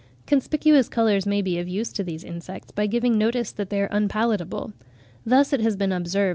[0.25, 3.89] Conspicuous colours may be of use to these insects, by giving notice that they are
[3.91, 4.73] unpalatable.
[5.27, 6.29] Thus it has been observed (46.